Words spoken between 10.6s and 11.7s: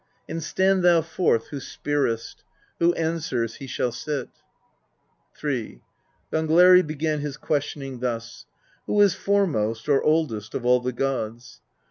all the gods?"